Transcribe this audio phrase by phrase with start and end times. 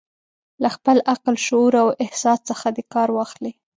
[0.61, 3.51] له خپل عقل، شعور او احساس څخه دې کار واخلي.